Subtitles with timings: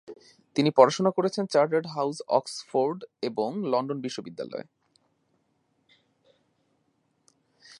[0.55, 4.65] তিনি পড়াশোনা করেছেন চার্টার হাউস অক্সফোর্ড এবং লন্ডন বিশ্ববিদ্যালয়ে।